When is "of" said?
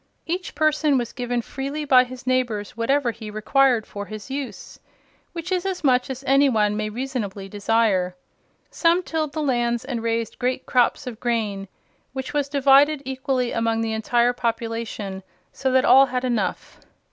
11.05-11.19